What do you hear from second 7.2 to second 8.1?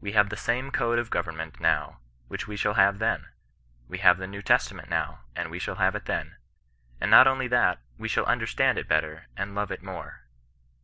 only that, we